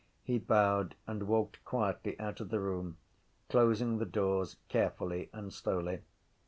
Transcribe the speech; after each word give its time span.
He 0.23 0.39
bowed 0.39 0.95
and 1.05 1.27
walked 1.27 1.63
quietly 1.63 2.19
out 2.19 2.39
of 2.39 2.49
the 2.49 2.59
room, 2.59 2.97
closing 3.49 3.99
the 3.99 4.05
doors 4.07 4.55
carefully 4.67 5.29
and 5.31 5.53
slowly. 5.53 5.99